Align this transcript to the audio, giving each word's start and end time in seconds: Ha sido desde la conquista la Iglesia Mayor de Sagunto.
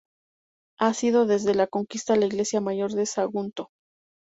Ha 0.79 0.95
sido 0.95 1.27
desde 1.27 1.53
la 1.53 1.67
conquista 1.67 2.15
la 2.15 2.25
Iglesia 2.25 2.59
Mayor 2.59 2.91
de 2.93 3.05
Sagunto. 3.05 3.69